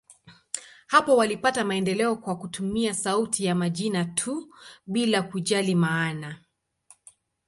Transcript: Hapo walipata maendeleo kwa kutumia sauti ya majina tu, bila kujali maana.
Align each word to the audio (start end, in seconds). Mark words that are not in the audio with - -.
Hapo 0.87 1.17
walipata 1.17 1.65
maendeleo 1.65 2.15
kwa 2.15 2.37
kutumia 2.37 2.93
sauti 2.93 3.45
ya 3.45 3.55
majina 3.55 4.05
tu, 4.05 4.53
bila 4.87 5.21
kujali 5.21 5.75
maana. 5.75 6.39